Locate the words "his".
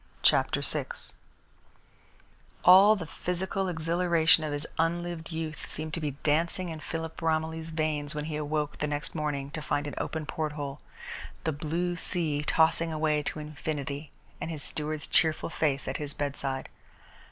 4.51-4.65, 14.49-14.63, 15.97-16.15